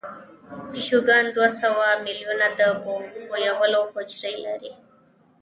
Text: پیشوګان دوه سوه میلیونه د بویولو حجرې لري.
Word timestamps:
پیشوګان 0.71 1.25
دوه 1.35 1.49
سوه 1.61 1.85
میلیونه 2.05 2.47
د 2.59 2.61
بویولو 2.83 3.81
حجرې 3.93 4.33
لري. 4.45 4.71